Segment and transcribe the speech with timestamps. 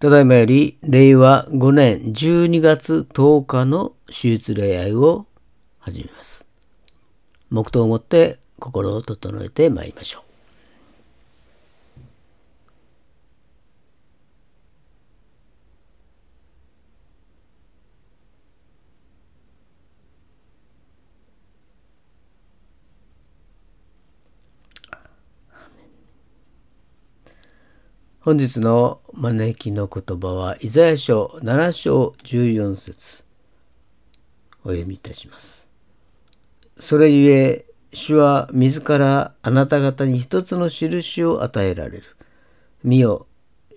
[0.00, 5.26] ただいまより令和5年12月10日の手術礼拝を
[5.80, 6.46] 始めます。
[7.50, 10.27] 黙祷をもって心を整えてまいりましょう。
[28.28, 33.24] 本日の招きの言葉はイザヤ書7章14節
[34.64, 35.66] お読みいたします。
[36.78, 42.02] それゆえ主は自らあなた方に一つの印を与えられる。
[42.84, 43.26] 見よ、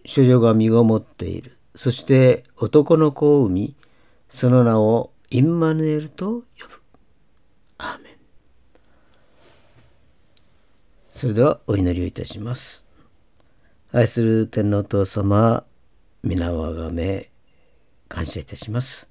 [0.04, 1.58] 処女が身ごもっている。
[1.76, 3.76] そして男の子を産み、
[4.28, 6.82] その名をインマヌエルと呼ぶ。
[7.78, 8.14] アーメン。
[11.14, 12.81] それではお祈りをいたします。
[13.94, 15.66] 愛する天皇お父様
[16.24, 17.30] 皆をあがめ
[18.08, 19.10] 感謝いたします。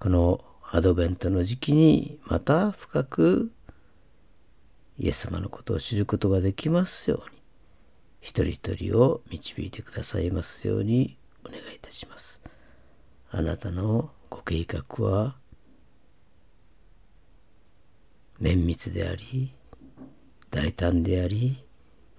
[0.00, 3.52] このアドベントの時期にまた深く
[4.98, 7.40] イエス様のことを知ることができますように
[8.20, 11.16] 一人一人を導いてくださいますように
[11.46, 12.40] お願いいたします。
[13.30, 15.36] あなたのご計画は
[18.40, 19.54] 綿密であり
[20.50, 21.67] 大胆であり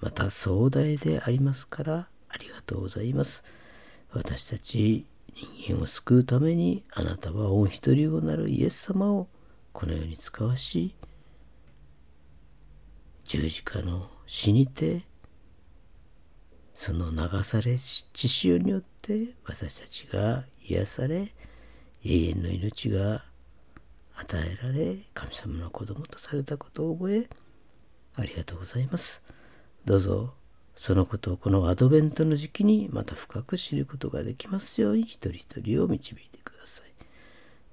[0.01, 3.43] また壮大でありますからありがとうございます。
[4.11, 9.27] 私たち人間を救うためにあなたは御一人をなるイエス様を
[9.71, 10.95] この世に使わし
[13.23, 15.03] 十字架の死にて
[16.73, 21.33] その流され血潮によって私たちが癒され
[22.03, 23.23] 永遠の命が
[24.15, 27.29] 与えられ神様の子供とされたことを覚え
[28.15, 29.21] ありがとうございます。
[29.89, 30.35] どうぞ
[30.75, 36.91] そのことをこのアドベントの時期にまた深く知ることができますように一人一人を導いてください。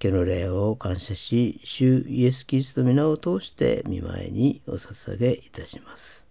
[0.03, 6.27] 今日の礼を感謝し、主イエス・キリストの皆を通して見舞いにお捧げいたします。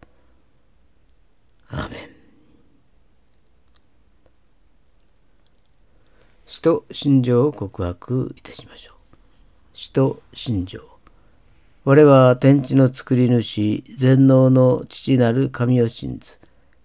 [1.70, 2.10] アーメン。
[6.48, 8.96] 使徒信条を告白いたしましょう。
[9.74, 10.95] 使徒信条。
[11.88, 16.40] 我は天地の作り主、全能の父なる神を信ず。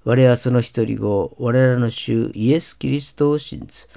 [0.04, 3.88] 我はその一人子、我らの主イエス・キリストを信ず。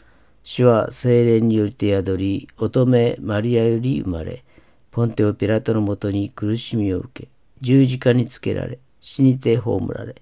[0.43, 4.45] 主は精霊によりて宿り、乙女マリアより生まれ、
[4.91, 7.27] ポンテオ・ピラトのもとに苦しみを受け、
[7.59, 10.15] 十字架につけられ、死にて葬られ、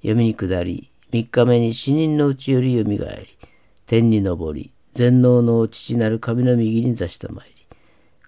[0.00, 3.48] 読みに下り、三日目に死人のうちよりよみがえり、
[3.84, 7.59] 天に昇り、全能の父なる神の右に座したまいり、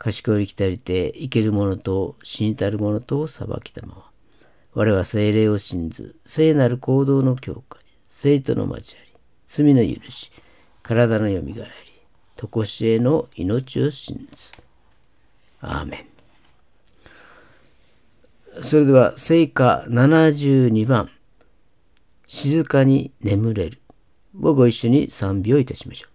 [0.02, 4.10] 賢いきたりて生ける者と死にたる者とを裁きたまま
[4.74, 9.12] 我は精霊を信ず聖なる行動の教会生徒の交わり
[9.46, 10.32] 罪の許し
[10.82, 11.92] 体のよみがえり
[12.50, 14.52] 常しえの命を信ず。
[15.60, 16.08] アーメ
[18.58, 18.62] ン。
[18.62, 21.08] それでは聖歌72番
[22.26, 23.78] 静かに眠れる。
[24.40, 26.08] をご一緒に賛美をいたしましょ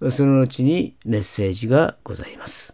[0.00, 0.10] う。
[0.10, 2.73] その後にメッセージがございます。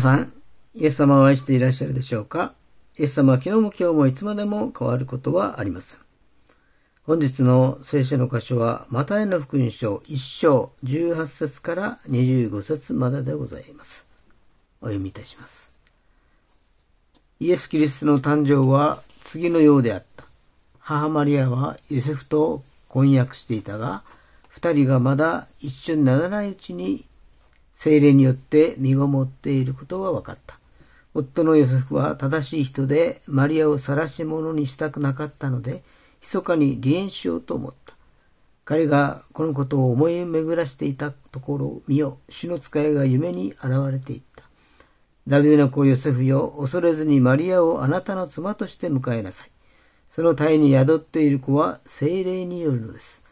[0.00, 0.32] さん、
[0.74, 2.54] イエス様を愛していらっしゃるでしょうか？
[2.98, 5.98] イエス様は昨日も今日もいつまでも変わることはありません。
[7.04, 14.08] 本日の聖書の箇所は、マタイの福音書1章18節から25節まででございます。
[14.80, 15.72] お読みいたします。
[17.40, 20.24] イエス・キリストの誕生は次のようであった。
[20.78, 24.02] 母マリアはヨセフと婚約していたが、
[24.48, 27.04] 二人がまだ一緒にならないうちに
[27.82, 30.58] 精霊によって身ごもっていることが分かった。
[31.14, 35.82] 夫のヨセフは正しい人でマリアを晒し者にしたくなかったので、
[36.20, 37.94] 密かに離縁しようと思った。
[38.66, 44.44] 彼がこのことを思い巡らしていたところを、見よ、主の使いが夢に現れていった。
[45.26, 49.50] ダビデの子ヨセフよ、恐れずにマリアをあなたの妻として迎えなさい。
[50.10, 53.24] その体に宿っている子は精霊によるのです。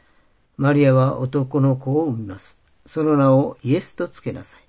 [0.56, 2.57] マリアは男の子を産みます。
[2.88, 4.60] その名をイエスとつけなさい。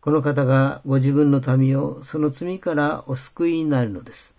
[0.00, 4.36] この方がご自分の民をその罪からお救いになるのです。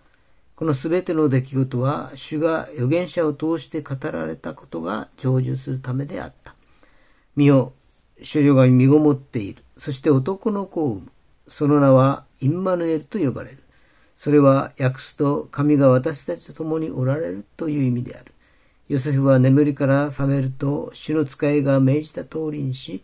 [0.56, 6.54] このすべての出来事は、主が預言者を通して語られたことが成就するためであった。
[7.36, 7.74] 見よ、
[8.22, 9.62] 主女が身ごもっている。
[9.76, 11.12] そして男の子を産む。
[11.46, 13.58] その名はインマヌエルと呼ばれる。
[14.16, 18.33] それは訳すと神が私たちと共におられるという意味である。
[18.88, 23.02] ヨセフは眠りから覚めると主の使いが命じた通りにし、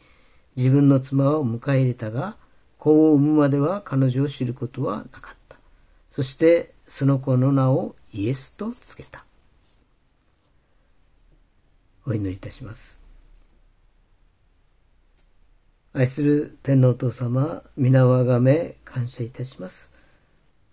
[0.56, 2.36] 自分の妻を迎え入れたが、
[2.78, 5.56] 子を産むまでは彼女を知ることはなかった。
[6.10, 9.24] そしてその子の名をイエスとつけた。
[12.06, 13.00] お祈りいたします。
[15.92, 19.92] 愛する天皇お父様、皆をあがめ感謝いたします。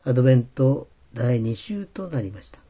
[0.03, 2.66] アドベント第2週となりました。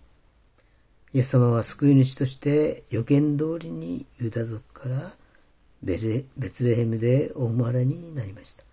[1.13, 5.13] イエス様は救い主として予見通りにユダ族から
[5.82, 8.63] ベツレヘムでお生まれになりました。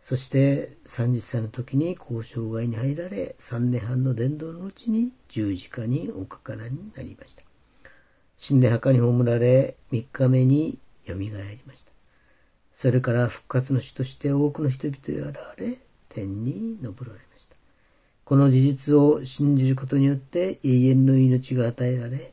[0.00, 7.42] そして30歳の時に交渉外に入られ、3年半の伝道のうちに十字架におかからになりました。
[8.38, 11.92] 死んで墓に葬られ、3日目によみがえりました。
[12.72, 17.29] それから復活の死として多くの人々が現れ、天に昇られました。
[18.30, 22.32] この事実を信じることによって永遠の命が与えられ、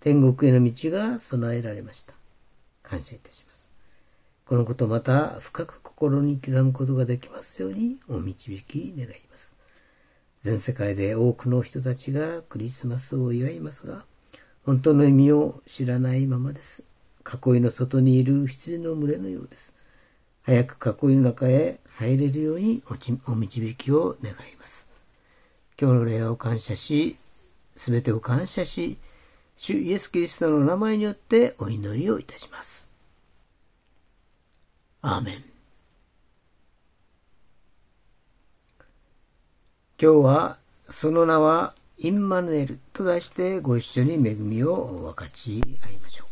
[0.00, 2.14] 天国への道が備えられました。
[2.82, 3.72] 感謝いたします。
[4.44, 9.54] このことまた深く心に刻むことができますようにお導き願います。
[10.42, 14.04] 全世界で多くの人たちがクリスマスを祝いますが、
[14.64, 16.82] 本当の意味を知らないままです。
[17.24, 19.72] 囲いの外にいる羊の群れのようです。
[20.42, 22.82] 早く囲いの中へ入れるように
[23.28, 24.85] お導きを願います。
[25.78, 27.16] 今日の礼を感謝し、
[27.74, 28.96] すべてを感謝し、
[29.58, 32.90] 主イエス・キリストの名前によってお祈りをいたします。
[35.02, 35.44] アーメン。
[40.00, 40.58] 今日は
[40.88, 46.26] その名はインマヌエルと題してご一緒に恵みを分かち合いましょう。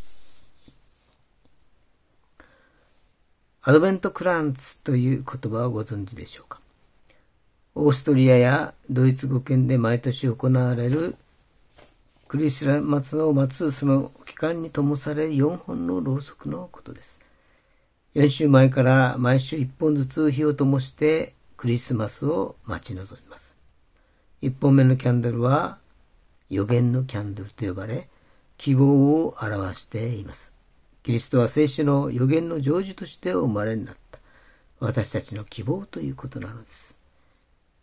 [3.62, 6.61] アドベントクランツという言葉をご存知でしょうか？
[7.76, 11.16] オーストリアやドイツ語圏で毎年行われる
[12.28, 17.20] クリスマスを待つその期間に灯される4本のろうそくのことです。
[18.14, 23.56] 4週前から毎週1本ずつ火を灯してクリスマスを待ち望みます。
[24.42, 25.78] 1本目のキャンドルは
[26.50, 28.08] 予言のキャンドルと呼ばれ、
[28.56, 30.54] 希望を表しています。
[31.02, 34.20] キリストは聖書の予言の成就として生まれになった
[34.78, 36.93] 私たちの希望ということなのです。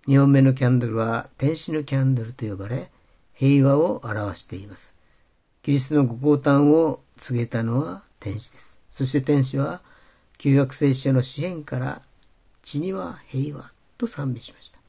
[0.08, 2.90] 2本目のキャンドルは天使のキャンドルと呼ばれ、
[3.34, 4.96] 平和を表しています。
[5.62, 8.82] キリストのご降誕を告げたのは天使です。
[8.90, 9.82] そして天使は
[10.40, 12.02] 旧約聖書の詩篇から
[12.64, 14.80] 地には平和と賛美しました。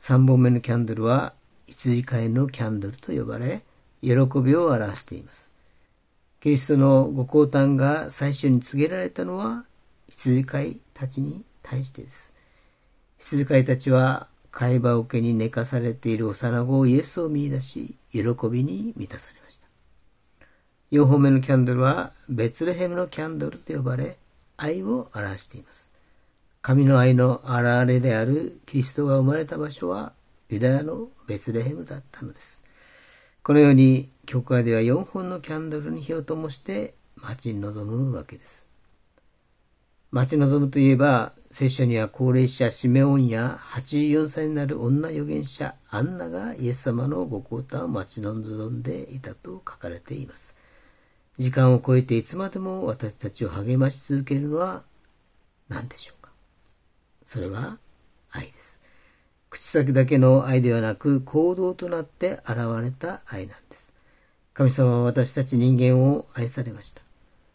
[0.00, 1.32] 3本目のキャンドルは
[1.68, 3.62] 羊飼いのキャンドルと呼ばれ、
[4.02, 4.10] 喜
[4.42, 5.52] びを表しています。
[6.40, 9.64] キリストのご降誕が最初に告げられたのは
[10.08, 12.39] 羊飼いたちに対してです。
[13.20, 19.66] 羊飼いたちは貝羽桶に寝かされている幼子イエスを見出し、喜びに満たされました。
[20.90, 24.16] 4本目のキャンドルはベツレヘムのキャンドルと呼ばれ、
[24.56, 25.90] 愛を表しています。
[26.62, 30.12] 神の愛の現れであるキリストが生まれた場所は
[30.48, 32.62] ユダヤのベツレヘムだったのです。
[33.42, 38.66] このように教会では4本のキャンドルに火を灯して待ち望むわけです。
[40.10, 50.56] 待ち望むといえば、聖書には高齢者シメオンや84歳になる女預言者アンナがイエス様のご交代を待ち望んでいたと書かれています。
[51.38, 54.84] 時間を超えていつまでも私たちを励まし続けるのは
[55.68, 56.30] 何でしょうか？
[57.24, 57.78] それは
[58.30, 58.80] 愛です。
[59.48, 63.92] 口先だけの愛ではなく行動となって現れた愛なんです。
[64.54, 67.02] 神様は私たち人間を愛されました。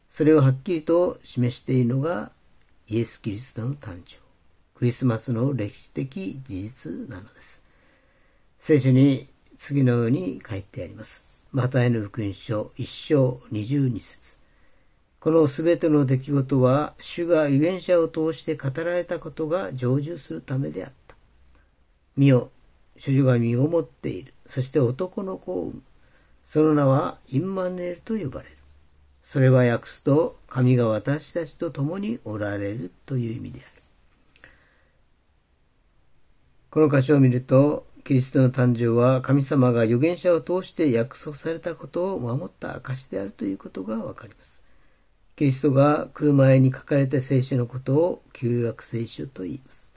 [0.09, 2.33] それをはっきりと示しているのが
[2.87, 4.19] イエス・キリストの誕生。
[4.75, 7.63] クリスマスの歴史的事実なのです。
[8.59, 11.25] 聖書に次のように書いてあります。
[11.51, 14.37] マタイの福音書1章22節
[15.19, 21.15] このすべての出来事は、主が預言者を通して語られたことが成就するためであった。
[22.15, 22.51] 見よ、
[22.97, 24.35] 主女が身をもっている。
[24.45, 25.81] そして男の子を産む。
[26.43, 28.55] その名はインマネルと呼ばれる。
[29.25, 34.49] それは訳すと、神が私たちと共におられるという意味である。
[36.69, 44.61] この箇所を見ると、キリストの誕生は神様が預言者を通して約束されたことを守った証であるということがわかります。
[45.35, 49.91] キリストが来る前に書かれた聖書のことを旧約聖書と言います。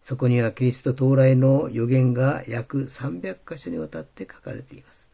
[0.00, 5.10] そこにはキリスト到来の予言が約300箇所にわたって書かれています。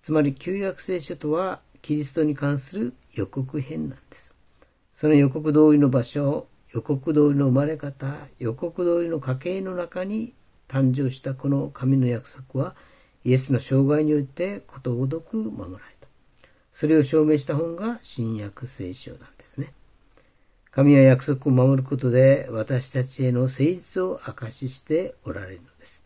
[0.00, 4.34] つまり旧約聖書とはキリストに関する予告編なんです。
[4.94, 8.06] その予告通りの場所、予告通りの生まれ方、
[8.38, 10.32] 予告通りの家系の中に
[10.66, 12.74] 誕生したこの神の約束は
[13.22, 16.08] イエスの生涯においてことごとく守られた。
[16.72, 19.74] それを証明した本が新約聖書なんですね。
[20.70, 26.02] 神は約束を守ることで私たちへの誠実を証ししておられるのです。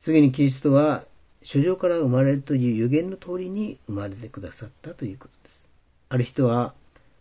[0.00, 1.04] 次にキリストは
[1.42, 5.68] 書状から生まれるという予言の通りに生まれてくださったということです。
[6.08, 6.74] ある人は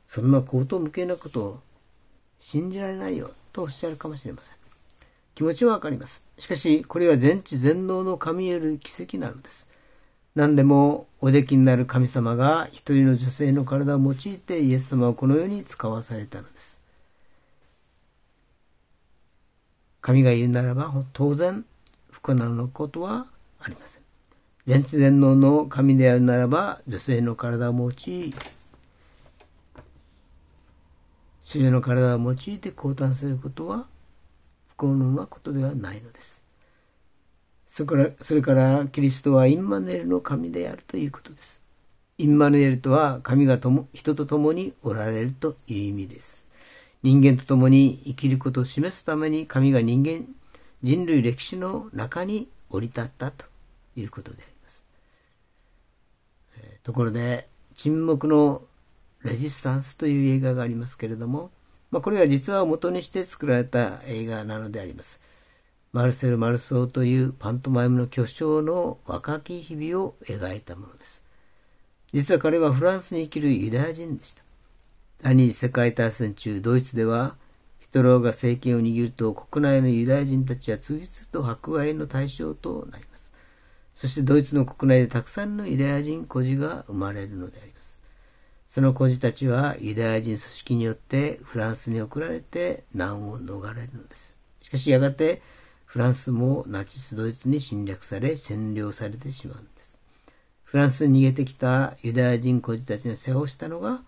[0.07, 1.59] そんな高等無形なことを
[2.39, 4.55] 信じられないよとおっしゃるかもしれません。
[5.35, 6.25] 気持ちはわかります。
[6.37, 9.69] しかし、これは全知全能の神よる奇跡なのです。
[10.35, 16.81] 何でもおできになる神様が一人の女性の体を用いてイエス様をこの世に使わされたのです。
[20.01, 21.65] 神が言うならば当然
[22.09, 23.27] 不可能なことは
[23.59, 24.00] ありません。
[24.65, 28.33] 全知全能の神であるならば女性の体を用い
[31.43, 33.85] 主女の体を用いて降誕することは
[34.69, 36.41] 不幸なことではないのです。
[37.67, 41.59] それからそれからキリストはインマネルの神であるということです。
[42.17, 46.49] インマネルとは神がとも人と共におられるという意味です。
[47.03, 50.27] 人間と共に生きることを示すために神が人間、
[50.83, 53.50] 人類歴史の中に降り立ったと
[53.95, 54.83] いうことであります。
[56.83, 58.61] ところで、沈黙の
[59.23, 61.51] レジスタンスという映画がありますけれども、
[61.91, 65.21] まあ、これは実話を元にして作られた映画なのであります。
[65.93, 71.23] マルセル・マルソーというパントマイムの巨匠の若き日々を描いたものです。
[72.13, 74.43] 実は彼はフランスに生きるユダヤ人でした。
[75.21, 77.35] 第二次世界大戦中、ドイツでは
[77.81, 83.10] ヒトラーが政権を握ると国内のユダヤ人たちは次々と迫害の対象となります。
[84.01, 88.01] そしてドイツの国内でたくさんのユダヤ人孤児が生まれるのであります。
[88.65, 94.35] その孤児たちはユダヤ人組織によってフランスに送られて難を逃れるのです。
[94.59, 95.43] しかしやがて
[95.85, 99.99] フランスもナチスドイツに侵略され占領されてしまうんです。
[100.63, 104.01] フランスに逃げてきたユダヤ人孤児たちの世話をしたのが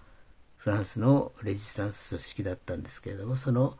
[0.57, 3.77] フランスのレジスタンス組織だったんですけれども、その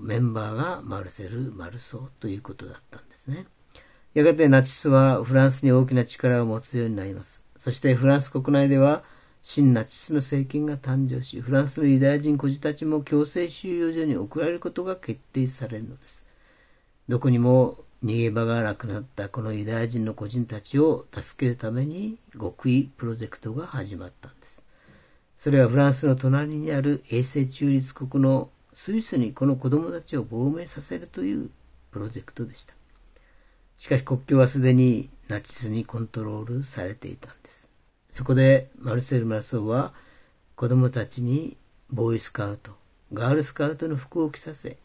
[0.00, 3.48] メンバーがマルセル・マルソーということだったんですね。
[4.12, 7.44] やがてナチスはフランスに大きな力を持つようになります。
[7.56, 9.04] そしてフランス国内では
[9.42, 16.26] 新ナチスの政権が誕生し、フランスのユダヤ人孤児たちも強制収容所に送られることが決定されるのです。
[17.08, 24.66] どこにも逃げ場がなくなったこのユダヤ人の孤児たちを助けるために極意プロジェクトが始まったんです。
[25.36, 31.50] それはフランスの隣にある永世中立国のスイスにこの子供たちを亡命させるという
[31.92, 32.74] プロジェクトでした。
[33.80, 37.70] しかし国境はすでにナチスにコントロールされていたんです。
[38.10, 39.94] そこでマルセル・マラソーは
[40.54, 41.56] 子供たちに
[41.88, 42.72] ボーイスカウト、
[43.14, 44.76] ガールスカウトの服を着させ、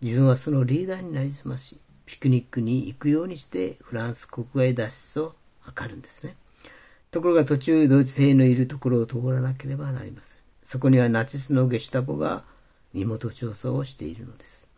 [0.00, 5.34] 自分はそのリーダーになりすまし、ピクニックに行くようにしてフランス国外脱出を
[5.64, 6.34] 図るんですね。
[7.12, 10.38] ところが途中ドイツ兵のいるところを通らなければなりません。
[10.64, 12.42] そこにはナチスのゲシュタポが
[12.94, 14.68] 身元調査をしているのです。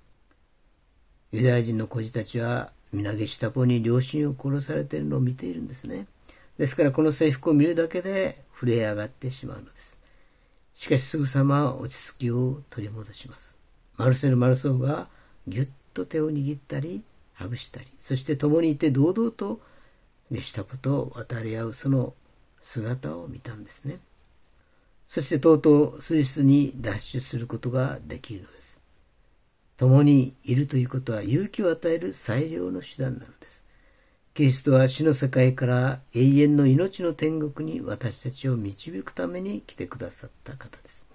[1.32, 6.06] ユダヤ人の孤児たちは皆ゲシュタポに両親を殺されているのを見ているんですね。
[6.58, 9.98] ですからこの制服を見るだけで震え上がってしまうのです。
[10.74, 13.56] しかしすぐさま落ち着きを取り戻します。
[13.96, 15.08] マルセル・マルソーが
[15.48, 17.02] ぎゅっと手を握ったり、
[17.32, 19.60] はぐしたり、そして共にいて堂々と
[20.30, 22.14] ゲシタポと渡り合うその
[22.60, 24.00] 姿を見たんですね。
[25.06, 28.61] そしてとうとうスイスに脱出することができるのです。
[29.76, 33.64] 共にいるということは勇気を与える最良の手段なのです。
[34.34, 41.06] キリストは死の世界から永遠の命の天国に私たちを導くために来てくださった方です。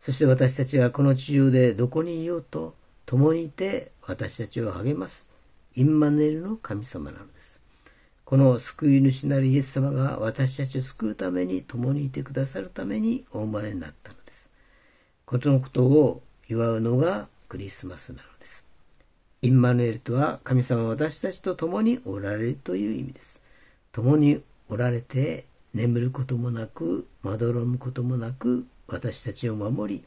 [0.00, 2.74] そして私たちはこの地上でどこにいようと
[3.06, 5.30] 共にいて私たちを励ます
[5.74, 7.60] インマヌエルの神様なのです。
[8.24, 14.50] この救い主なるイエス様が私たちを救うために共にいてくださるためにお生まれになったのです。
[15.24, 18.66] このことを祝うのがクリスマスなのです。
[19.40, 23.40] インマヌエルとは神様は私たちと共におられるという意味です。
[23.92, 30.04] 共におられて眠ることもなくまどろむこともなく私たちを守り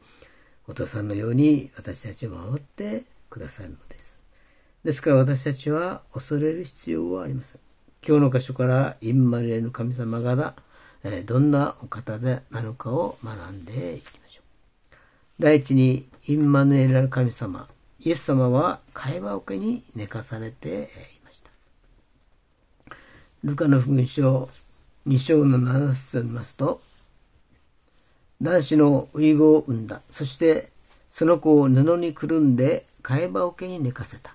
[0.68, 4.24] お父さんのように私たちを守ってくださるのです。
[4.84, 7.62] ですから私たちは恐れる必要はありません。
[8.06, 10.56] 今日の箇所からインマヌエルの神様が
[11.26, 14.44] どんなお方でなのかを学んでいきましょう。
[15.40, 17.68] 第一にインマヌエル神様
[18.00, 21.52] イエス様は会話桶に寝かされていました。
[23.44, 24.48] ルカの福音書
[25.08, 26.80] 2章の7節を見ますと、
[28.42, 30.00] 男子の遺語を産んだ。
[30.10, 30.70] そして
[31.10, 34.34] その子を布にくるんで会話桶に寝かせた。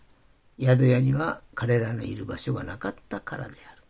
[0.61, 3.83] 宿屋には彼らのいる場所がなかったからである。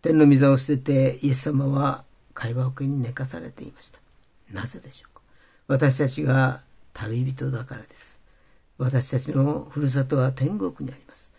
[0.00, 3.98] 天の御座を捨ててイエス様は会話桶に寝かされていました。
[4.50, 5.20] なぜでしょうか？
[5.66, 6.62] 私たちが
[6.98, 8.20] 旅人だからです。
[8.76, 11.32] 私たちのふるさとは天国にあります。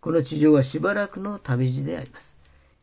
[0.00, 2.36] この地上はしばらくの旅路であります。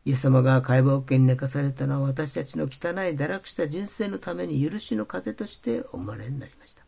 [0.06, 2.70] イエス様が解剖権に寝かされたのは私たちの汚い
[3.14, 6.82] 堕落した人生のために許しの糧としてお生まれになりました。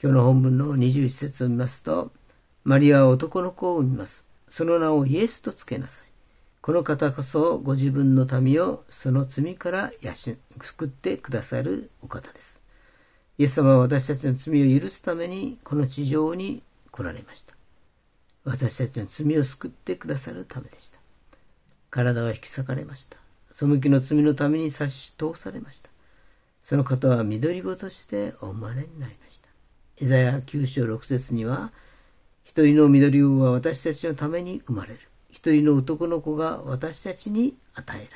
[0.00, 2.12] 今日の本文の21節を見ますと、
[2.62, 4.26] マリアは男の子を産みます。
[4.46, 6.06] その名をイエスとつけなさい。
[6.62, 9.90] この方こそご自分の民をその罪から
[10.60, 12.65] 救ってくださるお方です。
[13.38, 17.54] イエス様は私たちの罪を許すためにこの地上に来られました。
[18.44, 20.98] 私たちの罪を救ってくださるためでした。
[21.90, 23.18] 体は引き裂かれました。
[23.52, 25.90] 背きの罪のために差し通されました。
[26.60, 29.48] その方は緑子としてお生まれになりました。
[29.98, 31.72] イザヤ9章6節には、
[32.44, 35.00] 一人の緑子は私たちのために生まれる。
[35.30, 38.10] 一人の男の子が私たちに与えられる。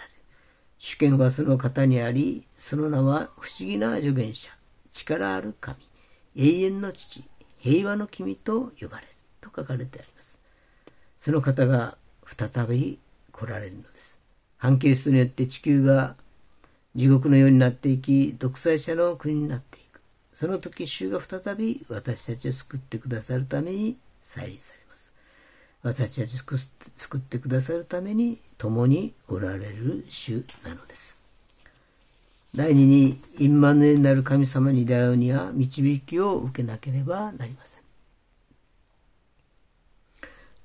[0.78, 4.50] 主権はその方にあり、その名は不思議な助言者。
[4.92, 5.76] 力ある神、
[6.36, 7.24] 永遠の父、
[7.58, 9.08] 平和の君と呼ばれる
[9.40, 10.40] と書かれてあります。
[11.18, 12.98] その方が再び
[13.32, 14.18] 来られるのです。
[14.58, 16.16] 反キリストによって地球が
[16.96, 20.00] 地獄のようになっていき、独裁者の国になっていく。
[20.32, 25.12] その時、主が再び私たちを救ってくださるために再臨されます。
[25.82, 26.58] 私たちを
[26.96, 31.19] 救ってくださるために共におられる主なのです。
[32.54, 37.82] 第二にインマヌエルなる神様に出会うには導きを受けなければなりません。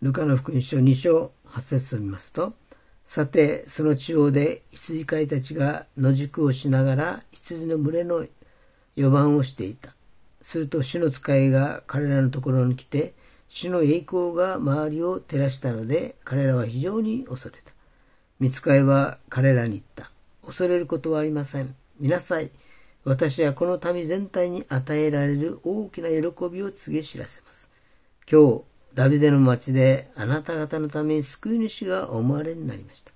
[0.01, 2.53] ルカの福音書2章8節を見ますと、
[3.05, 8.25] さて、その地方で羊飼いたちが野宿をしながら羊の群れの
[8.95, 9.93] 予番をしていた。
[10.41, 13.13] すると主の使いが彼らのところに来て、
[13.47, 17.71] 主の栄光が周りを照らしたので、彼らは非常に恐れた。
[18.39, 20.14] 見つかいは彼らに言った。
[20.45, 21.75] 恐れることはありません。
[21.99, 22.51] 見なさい。
[23.03, 26.15] 私はこの民全体に与えられる大きな喜
[26.49, 27.69] びを告げ知らせます。
[28.29, 28.63] 今日、
[28.95, 33.11] ダビデの町であなた方のために救い主がお生まれになりました。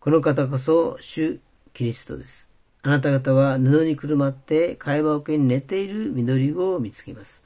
[0.00, 1.38] この方こそ主
[1.72, 2.48] キリストです。
[2.82, 7.44] あなた方は布にくるまって会話桶に寝ている緑子を見つけます。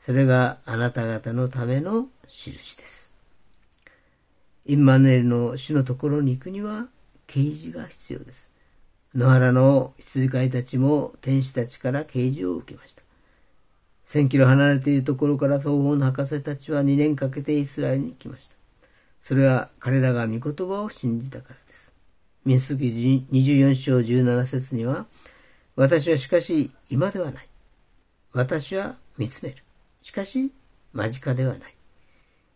[0.00, 3.12] それがあなた方のための印です。
[4.66, 6.88] インマヌエルの主のところに行くには
[7.26, 8.50] 啓示が必要です。
[9.14, 13.02] 野原の羊飼いたちも天使たちから啓示を受けました。
[14.06, 18.56] 1000キロ離れているところから東方の博士たちは2年かけてイスラエルに来ました。
[19.22, 21.92] それは彼らが御言葉を信じたからです。
[22.44, 22.84] 民数記
[23.32, 25.06] 24章17節には、
[25.76, 27.48] 私はしかし今ではない。
[28.32, 29.56] 私は見つめる。
[30.02, 30.52] しかし
[30.92, 31.74] 間近ではない。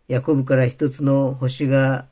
[0.08, 2.06] ヤコブから一つの星が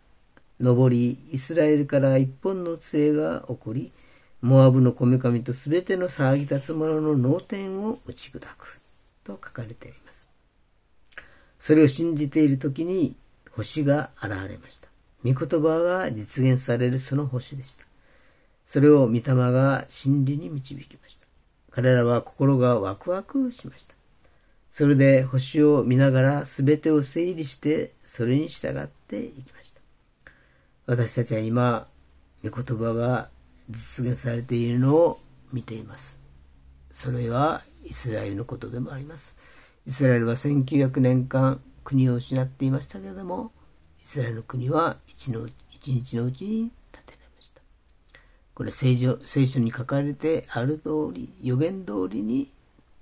[0.63, 3.93] 昇り、イスラエルから一本の杖が起こり、
[4.41, 8.81] モアブのこめかみとすべての騒ぎ立つ者の脳天を打ち砕く
[9.25, 10.29] と書かれています。
[11.59, 13.17] それを信じている時に
[13.51, 14.89] 星が現れました。
[15.25, 17.85] 御言葉が実現されるその星でした。
[18.65, 21.27] それを御霊が真理に導きました。
[21.71, 23.95] 彼らは心がワクワクしました。
[24.71, 29.56] それで星を見ながら全てを整理してそれに従っていきました。
[30.87, 31.89] 私たちは今、
[32.45, 33.29] 御言葉が
[33.69, 35.21] 実現されているのを
[35.53, 36.21] 見ています。
[36.91, 39.37] それはイスラエルのことでもあります。
[39.87, 43.53] イスラエルは1900年間国を失っていましたけれども
[44.03, 47.63] イスラエルの国は一の一日のうちに建てられました
[48.53, 52.51] これ聖書聖書に書かれてある通り予言通りに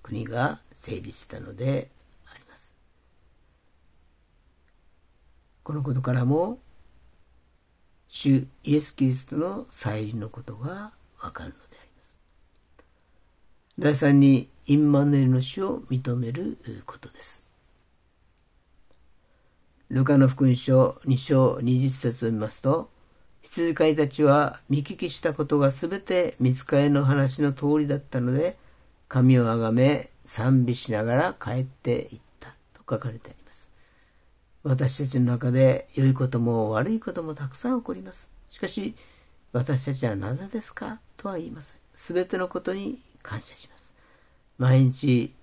[0.02, 1.88] 国が成立したので
[2.30, 2.76] あります
[5.62, 6.59] このことからも
[8.16, 12.18] 主イエス・キリストの再臨のことがわかるのであります。
[13.76, 16.56] 第三にインマヌエルの死を認める
[16.86, 17.44] ことです。
[19.90, 22.88] ルカの福音書2章20節を見ますと
[23.42, 28.56] 羊飼いたちは見聞きしたことがすべて見つかりの話の通りだったので
[29.08, 33.43] 神をあがめ賛美しながら帰っていったと書かれてあります。
[34.64, 38.32] 私たちの中で良いことも悪いこともたくさん起こります。
[38.48, 38.94] しかし
[39.52, 41.76] 私たちはなぜですかとは言いません。
[41.94, 43.94] すべてのことに感謝します。
[44.58, 45.34] 毎日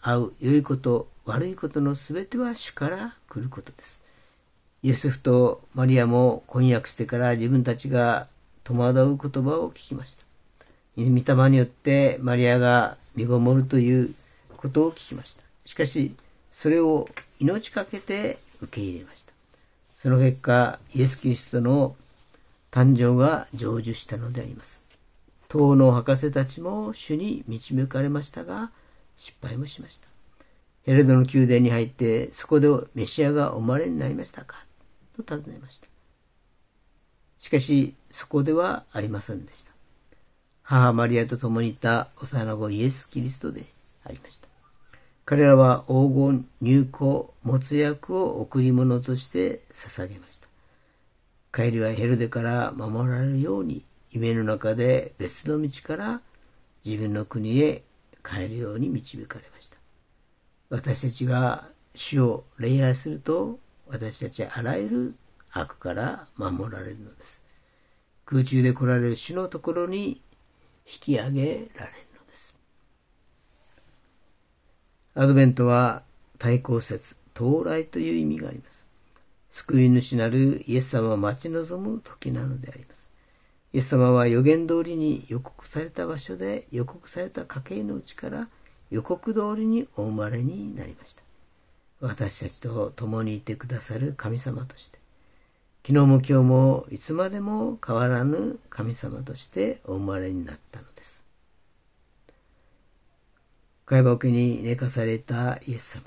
[0.00, 4.02] 会う良いこと悪いことのすべては主から来ることです。
[4.82, 8.26] イエスフとマリアも婚約してから自分たちが
[8.64, 10.24] 戸惑う言葉を聞きました。
[10.96, 14.14] 御霊によってマリアが身ごもるという
[14.56, 15.42] ことを聞きました。
[15.66, 16.14] しかし、
[16.50, 17.08] それを
[17.38, 19.32] 命かけて受け入れました。
[19.96, 21.94] その結果、イエス・キリストの
[22.70, 24.80] 誕生が成就したのであります。
[25.48, 28.70] 当の博士たちも主に導かれましたが、
[29.16, 30.08] 失敗もしました。
[30.84, 34.64] ヘレドの宮殿に入って、そこでメシアがお生まれになりましたか？
[35.14, 35.86] と尋ねました。
[37.38, 39.72] しかし、そこではありませんでした。
[40.62, 43.64] 母マリアと共にいた幼子イエス・キリストで
[44.04, 44.48] ありました。
[45.24, 50.48] 彼らは黄金、入香、没薬を贈り物として捧げました。
[51.52, 56.20] 帰りはヘルデから守られるように、夢の中で別の道から
[56.84, 57.82] 自分の国へ
[58.24, 59.78] 帰るように導かれました。
[60.70, 65.14] 私たちが死を礼拝すると、私たちはあらゆる
[65.50, 67.44] 悪から守られるのです。
[68.24, 70.22] 空中で来られる死のところに
[70.86, 72.56] 引き上げられるのです。
[75.14, 76.02] アドベントは
[76.38, 78.88] 対抗説、到来という意味があります。
[79.50, 83.10] 救い主なるイエス様を待ち望む時なのであります。
[83.74, 88.48] イエス様は予言通りに予告された場所で予告された家系のうちから
[88.90, 91.22] 予告通りにお生まれになりました。
[92.00, 94.98] 私たちと共にいてくださる神様として、
[95.86, 100.86] 昨日も今日もいつまでも変わらぬ神様としてお生まれになったの
[103.92, 104.02] です。
[104.02, 106.04] 会木に寝かされたイエス様、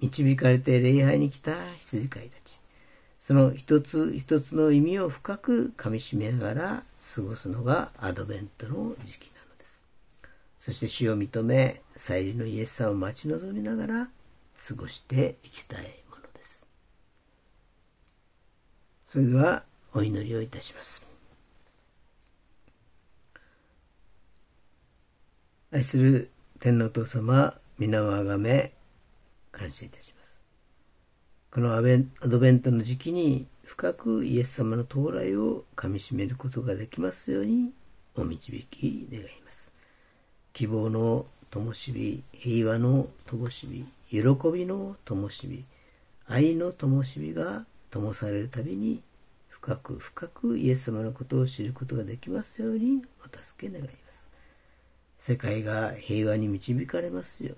[0.00, 2.58] 導かれて礼拝に来た羊飼いたち、
[3.18, 6.82] その一つ一つの意味を深くかみしめながら
[7.14, 9.84] 過ごすのがアドベントの時期なのです。
[10.58, 14.08] そして死を認め、再臨のイエス様を待ち望みながら
[14.68, 16.66] 過ごしていきたいものです
[19.04, 21.06] それではお祈りをいたします。
[25.70, 26.30] 愛する
[26.66, 28.72] 天皇父様、皆をあがめ、
[29.52, 30.42] 感謝いたします。
[31.52, 37.70] このアドベントの時期に深くイエス様の到来をかみしめることができますように
[38.16, 39.72] お導き願います。
[40.54, 44.18] 希望の灯火、平和の灯火、喜
[44.52, 45.64] びの灯火、
[46.26, 49.04] 愛の灯火が灯されるたびに
[49.50, 54.25] 深く深くイエス様のことを知ることができますようにお助け願います。
[55.26, 57.56] 世界が平和に導かれますよ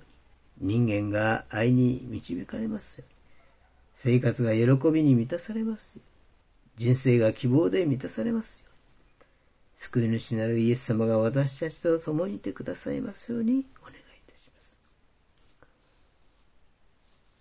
[0.63, 3.17] うに、人間が愛に導かれますように、
[3.93, 9.27] 生活が喜びに満たされますように、人生が希望で満たされますように、
[9.75, 13.67] 救い主なるイエス様が私たちと共にいてくださいますように。
[13.83, 14.75] お願いいたします。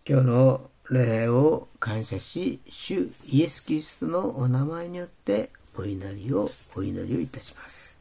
[0.05, 7.96] 今日の礼を感謝し、主イエス・キリストのお名前によってお祈りを、お祈りをいたします。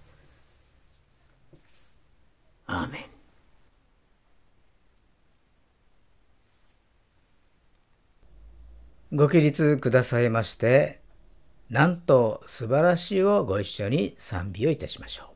[2.66, 3.04] アーメン。
[9.16, 11.00] ご起立くださいまして、
[11.70, 15.35] なんと素晴らしいをご一緒に賛美をいたしましょう。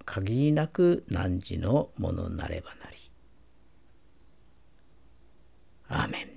[0.11, 2.97] 限りなく汝のものなればなり。
[5.87, 6.27] アーメン。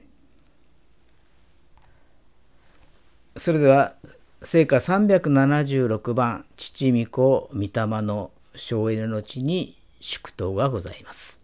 [3.36, 3.96] それでは
[4.42, 7.68] 聖歌376番父御子御霊
[8.02, 11.43] の省エネの地に祝祷がございます。